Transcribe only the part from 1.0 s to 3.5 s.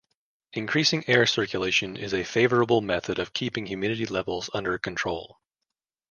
air circulation is a favourable method of